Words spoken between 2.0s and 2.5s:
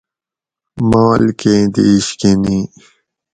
کہ